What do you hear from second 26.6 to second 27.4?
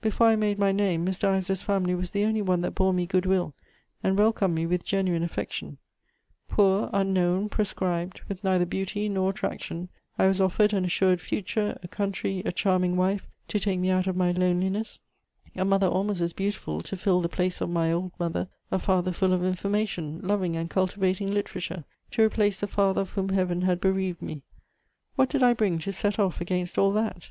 all that?